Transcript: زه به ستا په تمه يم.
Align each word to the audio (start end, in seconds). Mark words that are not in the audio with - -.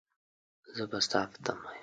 زه 0.75 0.83
به 0.91 0.99
ستا 1.05 1.21
په 1.31 1.37
تمه 1.45 1.69
يم. 1.75 1.79